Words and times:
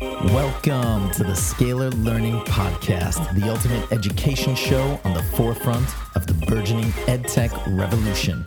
Welcome 0.00 1.10
to 1.12 1.22
the 1.22 1.34
Scalar 1.34 1.92
Learning 2.02 2.40
Podcast, 2.40 3.34
the 3.38 3.50
ultimate 3.50 3.92
education 3.92 4.54
show 4.54 4.98
on 5.04 5.12
the 5.12 5.22
forefront 5.22 5.86
of 6.16 6.26
the 6.26 6.32
burgeoning 6.46 6.90
edtech 7.06 7.50
revolution. 7.78 8.42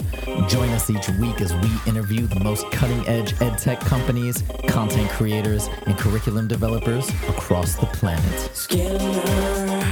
Join 0.48 0.70
us 0.70 0.90
each 0.90 1.08
week 1.20 1.42
as 1.42 1.54
we 1.54 1.70
interview 1.86 2.26
the 2.26 2.40
most 2.40 2.70
cutting 2.72 3.08
edge 3.08 3.34
edtech 3.36 3.80
companies, 3.82 4.44
content 4.68 5.10
creators, 5.12 5.70
and 5.86 5.96
curriculum 5.98 6.48
developers 6.48 7.10
across 7.30 7.76
the 7.76 7.86
planet. 7.88 8.24
Scalar 8.54 9.86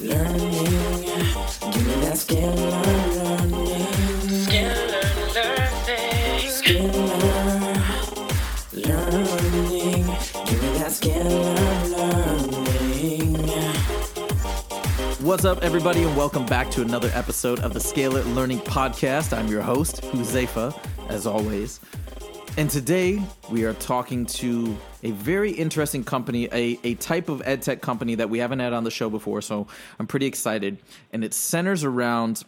learning. 0.00 0.50
Give 1.72 1.86
me 1.86 1.94
that 2.02 2.16
scalar 2.16 2.95
What's 15.20 15.44
up, 15.44 15.62
everybody, 15.62 16.02
and 16.02 16.16
welcome 16.16 16.46
back 16.46 16.70
to 16.70 16.80
another 16.80 17.10
episode 17.12 17.60
of 17.60 17.74
the 17.74 17.80
Scalar 17.80 18.34
Learning 18.34 18.60
Podcast. 18.60 19.36
I'm 19.36 19.48
your 19.48 19.60
host, 19.60 20.00
Huzefa, 20.04 20.78
as 21.10 21.26
always. 21.26 21.80
And 22.56 22.70
today 22.70 23.22
we 23.50 23.64
are 23.64 23.74
talking 23.74 24.24
to 24.26 24.74
a 25.02 25.10
very 25.10 25.50
interesting 25.50 26.02
company, 26.02 26.46
a, 26.50 26.78
a 26.82 26.94
type 26.94 27.28
of 27.28 27.42
ed 27.44 27.60
tech 27.60 27.82
company 27.82 28.14
that 28.14 28.30
we 28.30 28.38
haven't 28.38 28.60
had 28.60 28.72
on 28.72 28.84
the 28.84 28.90
show 28.90 29.10
before, 29.10 29.42
so 29.42 29.66
I'm 29.98 30.06
pretty 30.06 30.24
excited. 30.26 30.78
And 31.12 31.22
it 31.22 31.34
centers 31.34 31.84
around 31.84 32.42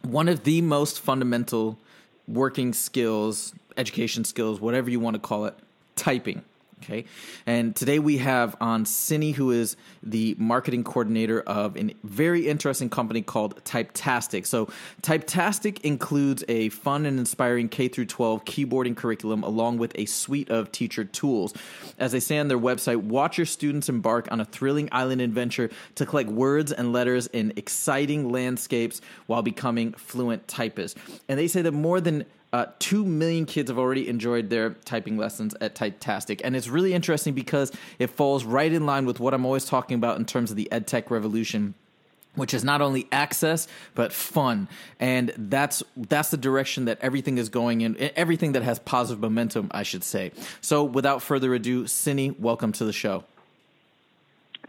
one 0.00 0.28
of 0.28 0.44
the 0.44 0.62
most 0.62 1.00
fundamental 1.00 1.78
working 2.26 2.72
skills, 2.72 3.52
education 3.76 4.24
skills, 4.24 4.62
whatever 4.62 4.88
you 4.88 4.98
want 4.98 5.14
to 5.14 5.20
call 5.20 5.44
it, 5.44 5.54
typing. 5.94 6.42
Okay. 6.82 7.04
And 7.46 7.76
today 7.76 7.98
we 7.98 8.18
have 8.18 8.56
on 8.58 8.86
Cindy, 8.86 9.32
who 9.32 9.50
is 9.50 9.76
the 10.02 10.34
marketing 10.38 10.82
coordinator 10.82 11.40
of 11.42 11.76
a 11.76 11.94
very 12.04 12.48
interesting 12.48 12.88
company 12.88 13.20
called 13.20 13.62
Typetastic. 13.64 14.46
So 14.46 14.70
Typetastic 15.02 15.82
includes 15.82 16.42
a 16.48 16.70
fun 16.70 17.04
and 17.04 17.18
inspiring 17.18 17.68
K 17.68 17.88
through 17.88 18.06
12 18.06 18.46
keyboarding 18.46 18.96
curriculum 18.96 19.42
along 19.42 19.76
with 19.76 19.92
a 19.96 20.06
suite 20.06 20.48
of 20.48 20.72
teacher 20.72 21.04
tools. 21.04 21.52
As 21.98 22.12
they 22.12 22.20
say 22.20 22.38
on 22.38 22.48
their 22.48 22.58
website, 22.58 22.96
watch 22.96 23.36
your 23.36 23.46
students 23.46 23.90
embark 23.90 24.32
on 24.32 24.40
a 24.40 24.46
thrilling 24.46 24.88
island 24.90 25.20
adventure 25.20 25.68
to 25.96 26.06
collect 26.06 26.30
words 26.30 26.72
and 26.72 26.94
letters 26.94 27.26
in 27.26 27.52
exciting 27.56 28.30
landscapes 28.30 29.02
while 29.26 29.42
becoming 29.42 29.92
fluent 29.92 30.48
typists. 30.48 30.98
And 31.28 31.38
they 31.38 31.46
say 31.46 31.60
that 31.60 31.72
more 31.72 32.00
than 32.00 32.24
uh, 32.52 32.66
two 32.78 33.04
million 33.04 33.46
kids 33.46 33.70
have 33.70 33.78
already 33.78 34.08
enjoyed 34.08 34.50
their 34.50 34.70
typing 34.70 35.16
lessons 35.16 35.54
at 35.60 35.74
Typetastic, 35.74 36.40
and 36.42 36.56
it's 36.56 36.68
really 36.68 36.94
interesting 36.94 37.34
because 37.34 37.72
it 37.98 38.08
falls 38.08 38.44
right 38.44 38.72
in 38.72 38.86
line 38.86 39.06
with 39.06 39.20
what 39.20 39.34
I'm 39.34 39.44
always 39.44 39.64
talking 39.64 39.96
about 39.96 40.18
in 40.18 40.24
terms 40.24 40.50
of 40.50 40.56
the 40.56 40.68
edtech 40.72 41.10
revolution 41.10 41.74
which 42.36 42.54
is 42.54 42.62
not 42.62 42.80
only 42.80 43.08
access 43.10 43.66
but 43.94 44.12
fun. 44.12 44.68
And 45.00 45.32
that's 45.36 45.82
that's 45.96 46.30
the 46.30 46.36
direction 46.36 46.84
that 46.84 46.98
everything 47.00 47.38
is 47.38 47.48
going 47.48 47.80
in 47.80 47.96
everything 48.16 48.52
that 48.52 48.62
has 48.62 48.78
positive 48.78 49.20
momentum 49.20 49.68
i 49.72 49.82
should 49.82 50.04
say. 50.04 50.32
So 50.60 50.84
without 50.84 51.22
further 51.22 51.54
ado 51.54 51.86
Cindy, 51.86 52.30
welcome 52.30 52.72
to 52.72 52.84
the 52.84 52.92
show 52.92 53.24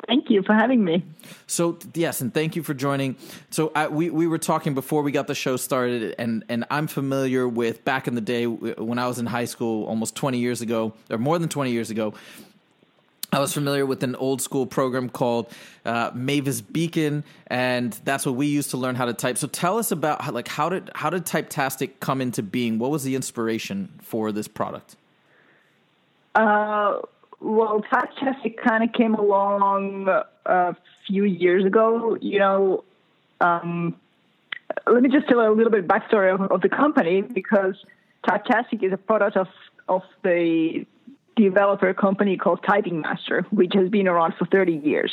Thank 0.07 0.29
you 0.29 0.41
for 0.43 0.53
having 0.53 0.83
me. 0.83 1.05
So 1.47 1.77
yes, 1.93 2.21
and 2.21 2.33
thank 2.33 2.55
you 2.55 2.63
for 2.63 2.73
joining. 2.73 3.15
So 3.49 3.71
I, 3.75 3.87
we 3.87 4.09
we 4.09 4.27
were 4.27 4.37
talking 4.37 4.73
before 4.73 5.03
we 5.03 5.11
got 5.11 5.27
the 5.27 5.35
show 5.35 5.57
started, 5.57 6.15
and 6.17 6.43
and 6.49 6.65
I'm 6.69 6.87
familiar 6.87 7.47
with 7.47 7.85
back 7.85 8.07
in 8.07 8.15
the 8.15 8.21
day 8.21 8.47
when 8.47 8.99
I 8.99 9.07
was 9.07 9.19
in 9.19 9.25
high 9.25 9.45
school, 9.45 9.85
almost 9.85 10.15
20 10.15 10.37
years 10.39 10.61
ago, 10.61 10.93
or 11.09 11.17
more 11.17 11.37
than 11.39 11.49
20 11.49 11.71
years 11.71 11.89
ago. 11.89 12.13
I 13.33 13.39
was 13.39 13.53
familiar 13.53 13.85
with 13.85 14.03
an 14.03 14.15
old 14.15 14.41
school 14.41 14.65
program 14.65 15.07
called 15.07 15.49
uh, 15.85 16.11
Mavis 16.13 16.59
Beacon, 16.59 17.23
and 17.47 17.93
that's 18.03 18.25
what 18.25 18.35
we 18.35 18.47
used 18.47 18.71
to 18.71 18.77
learn 18.77 18.95
how 18.95 19.05
to 19.05 19.13
type. 19.13 19.37
So 19.37 19.47
tell 19.47 19.77
us 19.77 19.91
about 19.91 20.21
how, 20.21 20.33
like 20.33 20.49
how 20.49 20.67
did 20.67 20.91
how 20.95 21.09
did 21.09 21.25
Typetastic 21.25 22.01
come 22.01 22.19
into 22.19 22.43
being? 22.43 22.77
What 22.77 22.91
was 22.91 23.03
the 23.03 23.15
inspiration 23.15 23.89
for 24.01 24.33
this 24.33 24.49
product? 24.49 24.97
Uh, 26.35 26.99
well, 27.41 27.83
Typetastic 27.91 28.57
kind 28.63 28.83
of 28.83 28.93
came 28.93 29.15
along 29.15 30.07
a 30.45 30.75
few 31.07 31.25
years 31.25 31.65
ago. 31.65 32.15
You 32.21 32.39
know, 32.39 32.83
um, 33.41 33.95
let 34.85 35.01
me 35.01 35.09
just 35.09 35.27
tell 35.27 35.39
a 35.41 35.51
little 35.51 35.71
bit 35.71 35.87
backstory 35.87 36.33
of, 36.33 36.51
of 36.51 36.61
the 36.61 36.69
company 36.69 37.21
because 37.21 37.75
Typetastic 38.25 38.83
is 38.83 38.93
a 38.93 38.97
product 38.97 39.37
of 39.37 39.47
of 39.89 40.03
the 40.23 40.85
developer 41.35 41.93
company 41.93 42.37
called 42.37 42.63
Typing 42.63 43.01
Master, 43.01 43.45
which 43.49 43.73
has 43.73 43.89
been 43.89 44.07
around 44.07 44.35
for 44.37 44.45
30 44.45 44.73
years. 44.73 45.11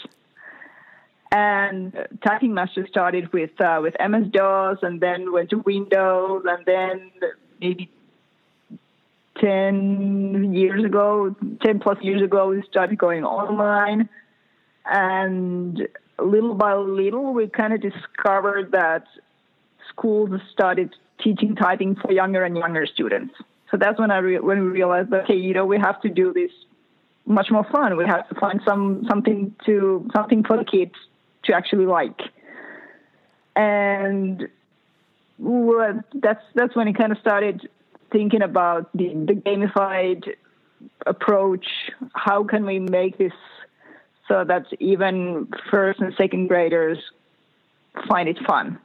And 1.33 2.07
Typing 2.25 2.55
Master 2.55 2.87
started 2.87 3.33
with 3.33 3.59
uh, 3.61 3.81
with 3.83 3.95
MS 3.99 4.29
DOS, 4.31 4.79
and 4.83 5.01
then 5.01 5.33
went 5.33 5.51
to 5.51 5.59
Windows, 5.59 6.45
and 6.47 6.65
then 6.67 7.11
maybe 7.61 7.91
10 9.41 10.53
years 10.55 10.85
ago, 10.85 11.35
10 11.63 11.81
plus 11.81 11.99
years 12.03 12.23
ago, 12.23 12.49
we 12.49 12.63
started 12.63 12.99
going 12.99 13.25
online. 13.25 14.09
And 14.85 15.89
little 16.19 16.55
by 16.55 16.75
little, 16.75 17.33
we 17.33 17.49
kind 17.49 17.73
of 17.73 17.81
discovered 17.81 18.73
that 18.73 19.05
schools 19.89 20.41
started 20.53 20.95
teaching 21.23 21.57
typing 21.57 21.97
for 21.97 22.13
younger 22.13 22.45
and 22.45 22.57
younger 22.57 22.87
students. 22.87 23.35
So 23.71 23.77
that's 23.77 23.99
when 23.99 24.11
I 24.11 24.19
re- 24.19 24.41
when 24.41 24.61
we 24.61 24.69
realized 24.69 25.11
that 25.11 25.25
okay, 25.25 25.37
you 25.37 25.53
know, 25.53 25.67
we 25.67 25.79
have 25.79 26.01
to 26.03 26.09
do 26.09 26.33
this 26.33 26.51
much 27.27 27.49
more 27.51 27.65
fun. 27.71 27.97
We 27.97 28.07
have 28.07 28.29
to 28.29 28.35
find 28.37 28.61
some 28.65 29.05
something 29.09 29.55
to 29.67 30.09
something 30.15 30.43
for 30.45 30.57
the 30.57 30.65
kids 30.65 30.95
to 31.45 31.53
actually 31.53 31.87
like. 31.87 32.21
And 33.55 34.49
well, 35.39 36.03
that's 36.15 36.43
that's 36.55 36.75
when 36.75 36.89
it 36.89 36.97
kind 36.97 37.13
of 37.13 37.19
started 37.19 37.69
thinking 38.11 38.43
about 38.43 38.91
the, 38.95 39.09
the 39.09 39.35
gamified 39.35 40.35
approach. 41.07 41.67
How 42.15 42.45
can 42.45 42.65
we 42.65 42.79
make 42.79 43.19
this 43.19 43.33
so 44.27 44.45
that 44.45 44.67
even 44.79 45.49
first 45.71 46.01
and 46.01 46.13
second 46.17 46.49
graders 46.49 46.99
find 48.09 48.29
it 48.29 48.39
fun? 48.47 48.79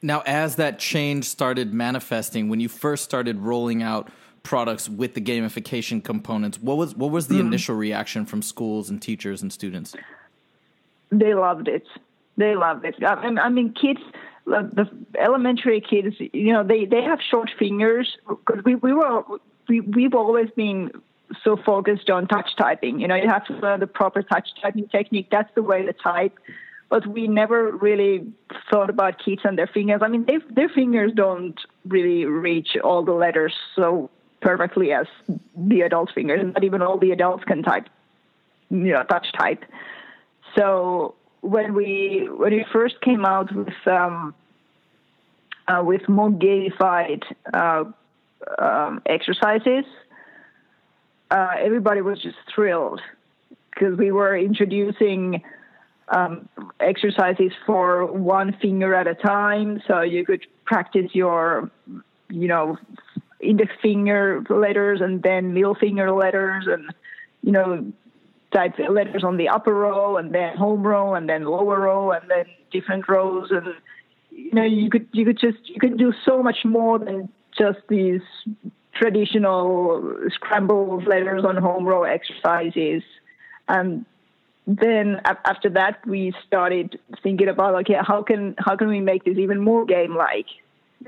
Now, 0.00 0.22
as 0.26 0.56
that 0.56 0.78
change 0.78 1.24
started 1.24 1.74
manifesting, 1.74 2.48
when 2.48 2.60
you 2.60 2.68
first 2.68 3.02
started 3.02 3.40
rolling 3.40 3.82
out 3.82 4.08
products 4.44 4.88
with 4.88 5.14
the 5.14 5.20
gamification 5.20 6.02
components, 6.02 6.60
what 6.60 6.76
was 6.76 6.94
what 6.94 7.10
was 7.10 7.26
the 7.26 7.34
mm-hmm. 7.34 7.48
initial 7.48 7.74
reaction 7.74 8.24
from 8.24 8.40
schools 8.40 8.90
and 8.90 9.02
teachers 9.02 9.42
and 9.42 9.52
students? 9.52 9.96
They 11.10 11.34
loved 11.34 11.66
it. 11.66 11.86
They 12.36 12.54
loved 12.54 12.84
it. 12.84 12.94
I, 13.02 13.14
I 13.14 13.48
mean, 13.48 13.74
kids 13.74 14.00
the 14.48 14.88
elementary 15.18 15.80
kids, 15.80 16.16
you 16.18 16.52
know, 16.52 16.62
they, 16.62 16.84
they 16.84 17.02
have 17.02 17.20
short 17.20 17.50
fingers 17.58 18.16
because 18.28 18.64
we, 18.64 18.74
we 18.76 18.92
were 18.92 19.22
we 19.68 19.80
we've 19.80 20.14
always 20.14 20.48
been 20.56 20.90
so 21.44 21.56
focused 21.56 22.10
on 22.10 22.26
touch 22.26 22.50
typing. 22.56 23.00
You 23.00 23.08
know, 23.08 23.14
you 23.14 23.28
have 23.28 23.44
to 23.46 23.54
learn 23.54 23.80
the 23.80 23.86
proper 23.86 24.22
touch 24.22 24.48
typing 24.60 24.88
technique. 24.88 25.28
That's 25.30 25.52
the 25.54 25.62
way 25.62 25.84
to 25.84 25.92
type. 25.92 26.38
But 26.88 27.06
we 27.06 27.28
never 27.28 27.70
really 27.70 28.32
thought 28.70 28.88
about 28.88 29.22
kids 29.22 29.42
and 29.44 29.58
their 29.58 29.66
fingers. 29.66 30.00
I 30.02 30.08
mean, 30.08 30.24
they, 30.24 30.38
their 30.50 30.70
fingers 30.70 31.12
don't 31.14 31.60
really 31.86 32.24
reach 32.24 32.78
all 32.82 33.04
the 33.04 33.12
letters 33.12 33.54
so 33.76 34.08
perfectly 34.40 34.92
as 34.92 35.06
the 35.54 35.82
adult 35.82 36.10
fingers. 36.14 36.40
Not 36.54 36.64
even 36.64 36.80
all 36.80 36.96
the 36.96 37.10
adults 37.10 37.44
can 37.44 37.62
type, 37.62 37.88
you 38.70 38.92
know, 38.92 39.02
touch 39.02 39.26
type. 39.38 39.64
So 40.56 41.14
when 41.40 41.74
we 41.74 42.28
when 42.30 42.52
we 42.52 42.64
first 42.72 43.00
came 43.00 43.24
out 43.24 43.54
with 43.54 43.74
um, 43.86 44.34
uh, 45.66 45.82
with 45.84 46.08
more 46.08 46.30
gamified 46.30 47.22
uh, 47.52 47.84
um, 48.58 49.02
exercises, 49.06 49.84
uh, 51.30 51.50
everybody 51.58 52.00
was 52.00 52.20
just 52.20 52.38
thrilled 52.54 53.00
because 53.70 53.96
we 53.96 54.10
were 54.10 54.36
introducing 54.36 55.42
um, 56.08 56.48
exercises 56.80 57.52
for 57.66 58.06
one 58.06 58.56
finger 58.60 58.94
at 58.94 59.06
a 59.06 59.14
time, 59.14 59.82
so 59.86 60.00
you 60.00 60.24
could 60.24 60.46
practice 60.64 61.10
your, 61.14 61.70
you 62.30 62.48
know, 62.48 62.78
index 63.40 63.72
finger 63.80 64.44
letters 64.48 65.00
and 65.00 65.22
then 65.22 65.54
middle 65.54 65.74
finger 65.74 66.10
letters 66.10 66.66
and 66.66 66.92
you 67.42 67.52
know 67.52 67.92
type 68.52 68.74
letters 68.90 69.24
on 69.24 69.36
the 69.36 69.48
upper 69.48 69.74
row 69.74 70.16
and 70.16 70.34
then 70.34 70.56
home 70.56 70.82
row 70.82 71.14
and 71.14 71.28
then 71.28 71.44
lower 71.44 71.80
row 71.80 72.12
and 72.12 72.28
then 72.30 72.46
different 72.72 73.08
rows. 73.08 73.50
And 73.50 73.66
you 74.30 74.52
know 74.52 74.64
you 74.64 74.90
could 74.90 75.06
you 75.12 75.24
could 75.24 75.38
just 75.38 75.58
you 75.64 75.80
could 75.80 75.98
do 75.98 76.12
so 76.24 76.42
much 76.42 76.64
more 76.64 76.98
than 76.98 77.28
just 77.56 77.78
these 77.88 78.22
traditional 78.94 80.14
scrambled 80.32 81.06
letters 81.06 81.44
on 81.44 81.56
home 81.56 81.84
row 81.84 82.04
exercises. 82.04 83.02
And 83.68 84.06
then 84.66 85.20
after 85.24 85.70
that 85.70 86.06
we 86.06 86.32
started 86.46 86.98
thinking 87.22 87.48
about 87.48 87.74
okay 87.74 87.96
how 88.00 88.22
can 88.22 88.54
how 88.58 88.76
can 88.76 88.88
we 88.88 89.00
make 89.00 89.24
this 89.24 89.38
even 89.38 89.58
more 89.58 89.86
game 89.86 90.14
like 90.14 90.44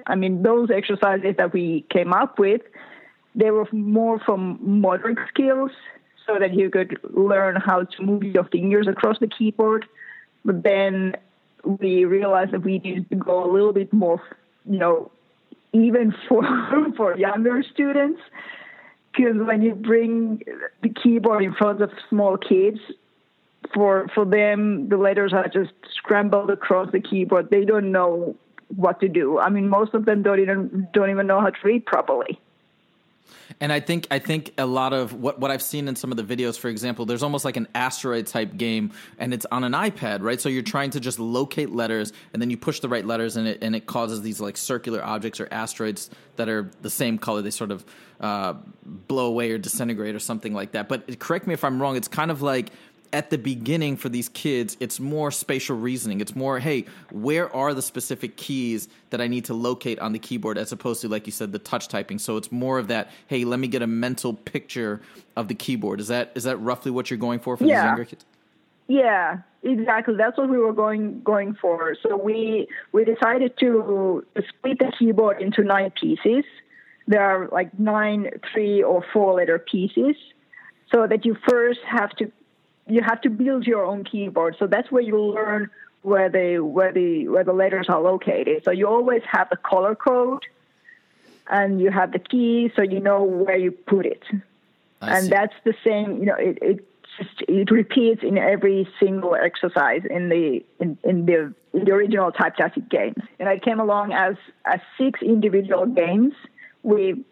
i 0.07 0.15
mean 0.15 0.43
those 0.43 0.71
exercises 0.71 1.35
that 1.37 1.53
we 1.53 1.85
came 1.91 2.11
up 2.15 2.39
with 2.39 2.63
they 3.35 3.51
were 3.51 3.67
more 3.73 4.19
from 4.19 4.59
motor 4.61 5.15
skills, 5.29 5.71
so 6.31 6.39
that 6.39 6.55
you 6.55 6.71
could 6.71 6.99
learn 7.11 7.57
how 7.57 7.85
to 7.85 8.03
move 8.03 8.23
your 8.23 8.45
fingers 8.45 8.87
across 8.87 9.19
the 9.19 9.27
keyboard. 9.27 9.87
But 10.45 10.63
then 10.63 11.17
we 11.65 12.05
realized 12.05 12.53
that 12.53 12.63
we 12.63 12.79
needed 12.79 13.09
to 13.11 13.17
go 13.17 13.45
a 13.45 13.51
little 13.51 13.73
bit 13.73 13.93
more, 13.93 14.23
you 14.65 14.79
know, 14.79 15.11
even 15.73 16.15
for 16.29 16.43
for 16.97 17.17
younger 17.17 17.63
students. 17.63 18.21
Because 19.13 19.37
when 19.39 19.61
you 19.63 19.75
bring 19.75 20.43
the 20.83 20.89
keyboard 20.89 21.43
in 21.43 21.53
front 21.55 21.83
of 21.83 21.91
small 22.09 22.37
kids 22.37 22.79
for 23.75 24.09
for 24.15 24.25
them 24.25 24.89
the 24.89 24.97
letters 24.97 25.33
are 25.33 25.49
just 25.49 25.73
scrambled 25.97 26.51
across 26.51 26.91
the 26.93 27.01
keyboard. 27.01 27.51
They 27.51 27.65
don't 27.65 27.91
know 27.91 28.37
what 28.77 29.01
to 29.01 29.09
do. 29.09 29.39
I 29.39 29.49
mean 29.49 29.69
most 29.69 29.95
of 29.95 30.05
them 30.05 30.23
don't 30.23 30.41
even 30.41 30.89
don't 30.95 31.11
even 31.11 31.27
know 31.27 31.41
how 31.41 31.51
to 31.51 31.59
read 31.65 31.85
properly 31.87 32.41
And 33.61 33.73
I 33.73 33.81
think 33.81 34.07
I 34.11 34.19
think 34.19 34.53
a 34.59 34.67
lot 34.67 34.93
of 34.93 35.13
what, 35.13 35.39
what 35.39 35.51
I've 35.51 35.63
seen 35.63 35.89
in 35.89 35.97
some 35.97 36.11
of 36.11 36.17
the 36.17 36.23
videos, 36.23 36.59
for 36.59 36.69
example, 36.69 37.07
there's 37.07 37.23
almost 37.23 37.45
like 37.45 37.57
an 37.57 37.69
asteroid 37.75 38.27
type 38.27 38.57
game, 38.57 38.93
and 39.19 39.35
it's 39.35 39.47
on 39.51 39.65
an 39.65 39.73
iPad, 39.73 40.23
right? 40.23 40.41
So 40.41 40.49
you're 40.49 40.63
trying 40.63 40.91
to 40.91 41.01
just 41.01 41.19
locate 41.19 41.71
letters, 41.71 42.13
and 42.33 42.41
then 42.41 42.51
you 42.51 42.57
push 42.57 42.81
the 42.81 42.89
right 42.89 43.05
letters, 43.05 43.37
and 43.37 43.49
it 43.49 43.59
and 43.63 43.75
it 43.75 43.87
causes 43.87 44.23
these 44.23 44.41
like 44.41 44.57
circular 44.57 45.05
objects 45.05 45.41
or 45.41 45.49
asteroids 45.51 46.11
that 46.37 46.49
are 46.49 46.71
the 46.83 46.91
same 46.91 47.19
color. 47.19 47.43
They 47.43 47.51
sort 47.51 47.71
of 47.71 47.85
uh, 48.21 48.55
blow 48.85 49.27
away 49.27 49.51
or 49.51 49.59
disintegrate 49.59 50.15
or 50.15 50.19
something 50.19 50.55
like 50.55 50.73
that. 50.73 50.89
But 50.89 51.19
correct 51.19 51.47
me 51.47 51.55
if 51.55 51.65
I'm 51.65 51.81
wrong. 51.81 51.97
It's 51.97 52.09
kind 52.09 52.31
of 52.31 52.43
like 52.43 52.71
at 53.13 53.31
the 53.31 53.39
beginning 53.39 53.97
for 53.97 54.09
these 54.09 54.29
kids, 54.29 54.77
it's 54.81 55.01
more 55.01 55.31
spatial 55.31 55.77
reasoning. 55.77 56.21
It's 56.21 56.37
more, 56.37 56.59
hey, 56.59 56.87
where 57.11 57.55
are 57.55 57.75
the 57.75 57.83
specific 57.83 58.37
keys 58.37 58.89
that 59.11 59.21
I 59.21 59.27
need 59.27 59.45
to 59.47 59.55
locate 59.55 59.99
on 59.99 60.13
the 60.13 60.19
keyboard, 60.19 60.59
as 60.59 60.73
opposed 60.73 61.01
to, 61.03 61.09
like 61.09 61.27
you 61.27 61.33
said, 61.33 61.53
the 61.53 61.59
touch 61.59 61.89
typing. 61.89 62.19
So 62.19 62.37
it's 62.37 62.53
more 62.53 62.79
of 62.79 62.89
that, 62.89 63.11
hey, 63.27 63.45
let 63.45 63.59
me 63.59 63.69
get 63.69 63.83
a 63.83 63.87
mental 63.87 64.35
picture 64.35 65.01
of 65.37 65.49
the 65.49 65.55
keyboard. 65.55 66.01
Is 66.01 66.09
that 66.09 66.33
is 66.35 66.45
that 66.45 66.57
roughly 66.59 66.91
what 66.91 67.11
you're 67.11 67.19
going 67.19 67.41
for 67.41 67.57
for 67.57 67.65
these 67.65 67.73
younger 67.73 68.05
kids? 68.05 68.25
Yeah, 68.87 69.39
exactly. 69.63 70.17
That's 70.17 70.37
what 70.37 70.49
we 70.49 70.59
were 70.59 70.73
going 70.73 71.23
going 71.23 71.55
for. 71.55 71.97
So 72.03 72.17
we 72.17 72.69
we 72.93 73.05
decided 73.05 73.57
to 73.61 74.25
split 74.49 74.79
the 74.79 74.93
keyboard 74.99 75.41
into 75.41 75.63
nine 75.63 75.93
pieces. 75.93 76.45
There 77.07 77.23
are 77.23 77.49
like 77.49 77.79
nine 77.79 78.31
three 78.53 78.83
or 78.83 79.05
four 79.13 79.35
letter 79.35 79.59
pieces, 79.59 80.17
so 80.93 81.07
that 81.07 81.25
you 81.25 81.37
first 81.49 81.81
have 81.89 82.11
to 82.17 82.33
you 82.91 83.03
have 83.03 83.21
to 83.23 83.31
build 83.31 83.67
your 83.67 83.85
own 83.85 84.05
keyboard. 84.05 84.57
So 84.59 84.67
that's 84.67 84.91
where 84.91 85.03
you 85.03 85.19
learn 85.21 85.71
where 86.03 86.31
the 86.31 86.59
where 86.61 86.93
the 86.93 87.29
where 87.29 87.45
the 87.45 87.53
letters 87.53 87.87
are 87.89 88.01
located. 88.01 88.63
So 88.65 88.71
you 88.71 88.87
always 88.89 89.23
have 89.31 89.49
the 89.51 89.57
color 89.57 89.95
code, 89.95 90.45
and 91.49 91.81
you 91.81 91.91
have 91.91 92.13
the 92.13 92.19
key, 92.19 92.71
so 92.75 92.83
you 92.83 93.01
know 93.01 93.23
where 93.23 93.57
you 93.57 93.71
put 93.71 94.07
it 94.07 94.23
I 95.01 95.17
and 95.17 95.25
see. 95.25 95.31
that's 95.31 95.55
the 95.65 95.75
same 95.85 96.19
you 96.19 96.27
know 96.27 96.37
it, 96.37 96.59
it 96.61 96.87
just 97.19 97.43
it 97.49 97.71
repeats 97.71 98.23
in 98.23 98.39
every 98.39 98.89
single 98.99 99.35
exercise 99.35 100.03
in 100.09 100.29
the 100.29 100.65
in, 100.79 100.99
in 101.05 101.27
the 101.27 101.55
in 101.73 101.85
the 101.85 101.93
original 101.93 102.33
Typetastic 102.33 102.89
games 102.91 103.23
and 103.39 103.49
it 103.49 103.63
came 103.63 103.81
along 103.81 104.13
as 104.13 104.37
as 104.65 104.81
six 104.99 105.21
individual 105.23 105.87
games 105.87 106.35
we 106.83 107.25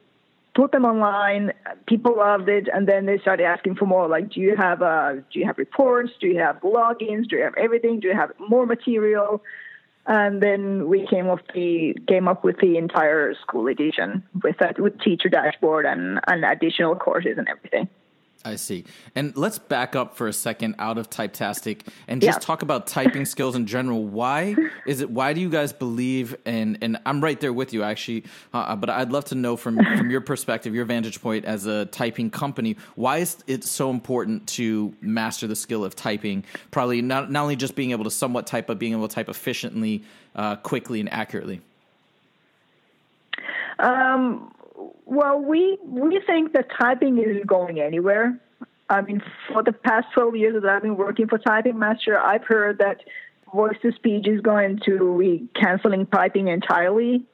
put 0.58 0.72
them 0.72 0.84
online 0.84 1.52
people 1.87 2.16
loved 2.16 2.49
it 2.49 2.69
and 2.75 2.88
then 2.88 3.06
they 3.06 3.16
started 3.19 3.44
asking 3.44 3.76
for 3.76 3.87
more 3.87 4.08
like 4.08 4.28
do 4.31 4.40
you 4.40 4.56
have 4.56 4.82
uh 4.82 5.12
do 5.31 5.38
you 5.38 5.46
have 5.46 5.56
reports? 5.56 6.10
Do 6.20 6.26
you 6.26 6.40
have 6.40 6.56
logins? 6.62 7.28
Do 7.28 7.37
you 7.37 7.44
have 7.44 7.55
everything? 7.56 8.00
Do 8.00 8.08
you 8.08 8.14
have 8.14 8.32
more 8.40 8.66
material? 8.66 9.40
And 10.06 10.43
then 10.43 10.88
we 10.88 11.06
came 11.06 11.28
up 11.28 11.43
the 11.55 11.96
came 12.08 12.26
up 12.26 12.43
with 12.43 12.58
the 12.58 12.76
entire 12.76 13.34
school 13.34 13.69
edition 13.69 14.25
with 14.43 14.56
that 14.58 14.81
with 14.81 15.00
teacher 15.00 15.28
dashboard 15.28 15.87
and, 15.87 16.19
and 16.26 16.44
additional 16.44 16.96
courses 16.96 17.37
and 17.38 17.49
everything. 17.49 17.88
I 18.44 18.55
see. 18.55 18.85
And 19.17 19.37
let's 19.37 19.58
back 19.58 19.96
up 19.96 20.17
for 20.17 20.29
a 20.29 20.32
second 20.32 20.76
out 20.79 20.96
of 20.96 21.11
Typetastic 21.11 21.81
and 22.06 22.23
just 22.23 22.37
Yeah. 22.37 22.46
talk 22.46 22.62
about 22.62 22.87
typing 22.87 23.25
skills 23.25 23.56
in 23.56 23.67
general. 23.67 24.05
Why 24.05 24.55
is 24.87 25.00
it? 25.00 25.11
Why 25.11 25.32
do 25.32 25.40
you 25.40 25.50
guys 25.50 25.73
believe? 25.73 26.37
And 26.46 26.79
and 26.81 26.99
I'm 27.05 27.20
right 27.20 27.38
there 27.40 27.52
with 27.52 27.75
you 27.75 27.82
actually. 27.82 28.25
Uh, 28.55 28.76
but 28.76 28.90
I'd 28.90 29.11
love 29.11 29.25
to 29.26 29.35
know 29.35 29.56
from 29.56 29.76
from 29.96 30.08
your 30.08 30.20
perspective, 30.20 30.75
your 30.75 30.85
vantage 30.85 31.20
point 31.20 31.44
as 31.44 31.67
a 31.67 31.87
typing 31.87 32.31
company, 32.31 32.76
why 32.94 33.19
is 33.19 33.37
it 33.49 33.64
so 33.64 33.90
important 33.90 34.46
to 34.50 34.94
master 35.00 35.46
the 35.49 35.56
skill 35.56 35.84
of 35.84 35.96
typing? 35.96 36.44
Probably 36.70 37.02
not 37.02 37.31
not 37.31 37.43
only 37.43 37.56
just 37.56 37.75
being 37.75 37.91
able 37.91 38.05
to 38.05 38.11
somewhat 38.11 38.46
type, 38.46 38.69
but 38.69 38.79
being 38.79 38.93
able 38.93 39.08
to 39.08 39.14
type 39.14 39.29
efficiently, 39.29 40.05
uh, 40.37 40.56
quickly, 40.56 41.00
and 41.00 41.12
accurately. 41.12 41.61
Um, 43.81 44.52
well, 45.08 45.40
we 45.40 45.78
we 45.82 46.20
think 46.26 46.52
that 46.52 46.66
typing 46.78 47.16
isn't 47.19 47.46
going 47.46 47.81
anywhere. 47.81 48.38
I 48.90 49.00
mean, 49.00 49.22
for 49.50 49.62
the 49.62 49.72
past 49.72 50.08
12 50.12 50.37
years 50.37 50.62
that 50.62 50.69
I've 50.69 50.82
been 50.82 50.96
working 50.96 51.28
for 51.28 51.38
Typing 51.38 51.78
Master, 51.78 52.19
I've 52.19 52.44
heard 52.44 52.78
that 52.78 53.00
voice 53.52 53.76
to 53.82 53.93
speech 53.93 54.28
is 54.28 54.40
going 54.43 54.81
to 54.84 55.19
be 55.19 55.49
canceling 55.58 56.06
typing 56.06 56.49
entirely. 56.49 57.25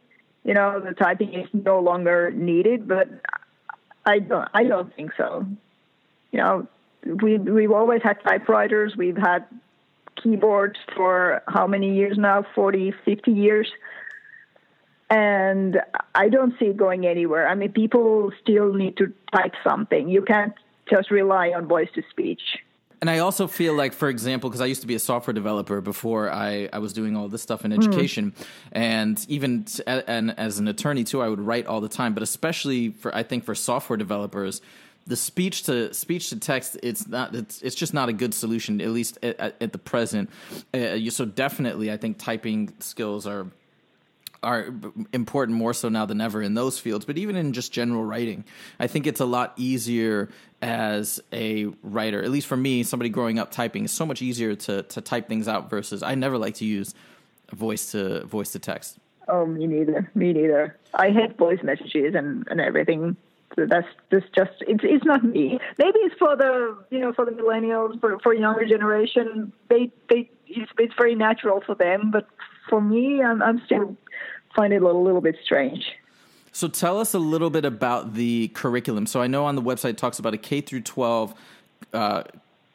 You 0.45 0.55
know, 0.55 0.81
the 0.81 0.95
typing 0.95 1.35
is 1.35 1.49
no 1.53 1.81
longer 1.81 2.31
needed, 2.31 2.87
but 2.87 3.09
I 4.07 4.21
don't 4.21 4.49
I 4.55 4.65
don't 4.65 4.95
think 4.95 5.11
so. 5.17 5.45
You 6.31 6.39
know, 6.39 6.69
we 7.05 7.39
we've 7.39 7.73
always 7.73 8.03
had 8.03 8.23
typewriters, 8.23 8.95
we've 8.97 9.17
had 9.17 9.47
keyboards 10.23 10.79
for 10.95 11.43
how 11.49 11.67
many 11.67 11.97
years 11.97 12.17
now? 12.17 12.47
40, 12.55 12.95
50 13.05 13.33
years 13.33 13.69
and 15.15 15.81
I 16.17 16.29
don't 16.29 16.59
see 16.59 16.67
it 16.67 16.77
going 16.77 17.07
anywhere. 17.07 17.47
I 17.47 17.55
mean, 17.55 17.71
people 17.71 18.33
still 18.43 18.73
need 18.73 18.97
to 18.97 19.13
type 19.33 19.53
something. 19.63 20.09
You 20.09 20.23
can't 20.23 20.55
just 20.91 21.13
rely 21.13 21.51
on 21.51 21.69
voice 21.69 21.89
to 21.95 22.03
speech. 22.11 22.41
And 23.01 23.09
I 23.09 23.19
also 23.19 23.47
feel 23.47 23.75
like, 23.75 23.93
for 23.93 24.09
example, 24.09 24.51
because 24.51 24.61
I 24.61 24.67
used 24.67 24.81
to 24.81 24.89
be 24.89 24.97
a 24.97 24.99
software 24.99 25.35
developer 25.35 25.81
before 25.81 26.33
I, 26.33 26.69
I 26.73 26.79
was 26.79 26.93
doing 26.93 27.17
all 27.17 27.29
this 27.29 27.43
stuff 27.43 27.65
in 27.65 27.73
education, 27.73 28.33
and 28.73 29.25
even 29.29 29.65
t- 29.65 29.83
and 29.87 30.37
as 30.37 30.59
an 30.59 30.67
attorney 30.69 31.05
too, 31.05 31.23
I 31.23 31.29
would 31.29 31.41
write 31.41 31.67
all 31.67 31.81
the 31.81 31.89
time. 31.89 32.15
But 32.15 32.23
especially 32.23 32.91
for 32.91 33.15
I 33.15 33.23
think 33.23 33.45
for 33.45 33.55
software 33.55 33.99
developers, 33.99 34.63
the 35.07 35.17
speech 35.17 35.65
to 35.65 35.93
speech 35.93 36.31
to 36.31 36.41
text 36.41 36.79
it's 36.83 37.07
not 37.07 37.35
it's 37.35 37.61
it's 37.61 37.77
just 37.77 37.93
not 37.93 38.09
a 38.09 38.13
good 38.13 38.33
solution 38.33 38.81
at 38.81 38.89
least 38.89 39.19
at, 39.23 39.39
at, 39.39 39.57
at 39.61 39.73
the 39.73 39.79
present. 39.79 40.31
Uh, 40.73 40.99
so 41.11 41.27
definitely, 41.27 41.93
I 41.93 41.99
think 41.99 42.19
typing 42.19 42.73
skills 42.81 43.27
are 43.27 43.47
are 44.45 44.73
important 45.13 45.59
more 45.59 45.75
so 45.75 45.89
now 45.89 46.07
than 46.07 46.21
ever 46.21 46.43
in 46.43 46.55
those 46.55 46.79
fields, 46.79 47.05
but 47.05 47.19
even 47.19 47.37
in 47.37 47.53
just 47.53 47.73
general 47.73 48.05
writing, 48.05 48.45
I 48.79 48.87
think 48.87 49.07
it's 49.07 49.21
a 49.21 49.25
lot 49.25 49.55
easier 49.57 50.29
as 50.63 51.21
a 51.33 51.67
writer. 51.83 52.23
At 52.23 52.31
least 52.31 52.47
for 52.47 52.57
me, 52.57 52.83
somebody 52.83 53.11
growing 53.11 53.39
up 53.39 53.51
typing, 53.51 53.85
it's 53.85 53.93
so 53.93 54.07
much 54.07 54.23
easier 54.23 54.55
to 54.55 54.83
to 54.83 55.01
type 55.01 55.29
things 55.29 55.49
out 55.49 55.71
versus 55.71 56.03
I 56.03 56.15
never 56.15 56.39
like 56.39 56.55
to 56.57 56.65
use 56.65 56.95
voice 57.53 57.93
to 57.93 58.25
voice 58.25 58.53
to 58.53 58.59
text. 58.59 58.99
Oh, 59.29 59.47
me 59.47 59.67
neither. 59.67 60.11
Me 60.15 60.33
neither. 60.33 60.77
I 60.95 61.11
hate 61.11 61.37
voice 61.39 61.61
messages 61.63 62.15
and, 62.15 62.47
and 62.49 62.61
everything. 62.61 63.17
So 63.57 63.67
that's 63.67 63.87
that's 64.11 64.27
just 64.35 64.53
it's 64.61 64.83
it's 64.83 65.05
not 65.05 65.25
me. 65.25 65.59
Maybe 65.79 65.99
it's 66.01 66.17
for 66.19 66.37
the 66.37 66.77
you 66.91 66.99
know 66.99 67.13
for 67.13 67.25
the 67.25 67.31
millennials 67.31 68.01
for 68.01 68.19
for 68.19 68.35
younger 68.35 68.67
generation. 68.67 69.53
They 69.69 69.93
they 70.09 70.31
it's, 70.47 70.71
it's 70.79 70.95
very 70.97 71.15
natural 71.15 71.63
for 71.65 71.75
them, 71.75 72.11
but 72.11 72.27
for 72.69 72.81
me, 72.81 73.23
I'm 73.23 73.43
I'm 73.43 73.63
still 73.65 73.97
find 74.55 74.73
it 74.73 74.83
a 74.83 74.87
little, 74.91 75.21
bit 75.21 75.37
strange. 75.45 75.85
So 76.53 76.69
tell 76.69 77.01
us 77.01 77.15
a 77.15 77.19
little 77.19 77.51
bit 77.51 77.65
about 77.65 78.15
the 78.15 78.49
curriculum. 78.49 79.07
So 79.07 79.21
I 79.21 79.27
know 79.27 79.45
on 79.47 79.57
the 79.57 79.63
website 79.63 79.91
it 79.91 79.99
talks 79.99 80.19
about 80.19 80.35
a 80.35 80.39
K 80.39 80.61
through 80.61 80.83
12 80.83 81.35
uh, 81.93 82.23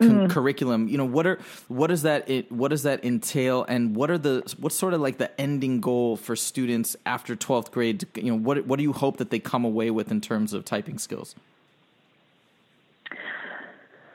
cu- 0.01 0.27
curriculum. 0.27 0.87
You 0.87 0.97
know, 0.97 1.05
what 1.05 1.25
are 1.25 1.39
what 1.67 1.87
does 1.87 2.01
that 2.03 2.29
it, 2.29 2.51
what 2.51 2.69
does 2.69 2.83
that 2.83 3.03
entail 3.05 3.63
and 3.67 3.95
what 3.95 4.11
are 4.11 4.17
the 4.17 4.53
what's 4.59 4.75
sort 4.75 4.93
of 4.93 5.01
like 5.01 5.17
the 5.17 5.39
ending 5.39 5.79
goal 5.79 6.17
for 6.17 6.35
students 6.35 6.95
after 7.05 7.35
12th 7.35 7.71
grade? 7.71 8.05
You 8.15 8.31
know, 8.31 8.37
what 8.37 8.65
what 8.65 8.77
do 8.77 8.83
you 8.83 8.93
hope 8.93 9.17
that 9.17 9.29
they 9.29 9.39
come 9.39 9.63
away 9.63 9.91
with 9.91 10.11
in 10.11 10.21
terms 10.21 10.53
of 10.53 10.65
typing 10.65 10.97
skills? 10.97 11.35